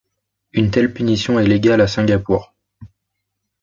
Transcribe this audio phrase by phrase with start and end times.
[0.53, 2.55] Une telle punition est légale à Singapour.